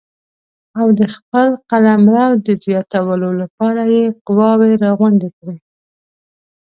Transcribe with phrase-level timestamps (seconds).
[0.79, 5.57] او د خپل قلمرو د زیاتولو لپاره یې قواوې راغونډې کړې.